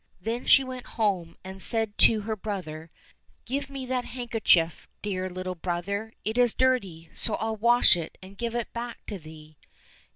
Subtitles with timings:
[0.19, 2.89] —Then she went home and said to her brother,"
[3.45, 8.55] Give me that handkerchief, dear little brother; it is dirty, so I'll wash and give
[8.55, 9.59] it back to thee."